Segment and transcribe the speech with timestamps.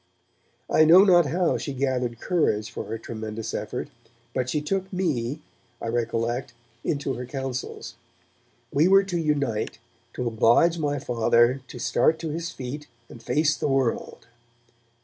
[0.67, 3.89] I know not how she gathered courage for her tremendous effort,
[4.33, 5.41] but she took me,
[5.79, 7.93] I recollect, into her counsels.
[8.73, 9.77] We were to unite
[10.15, 14.25] to oblige my Father to start to his feet and face the world.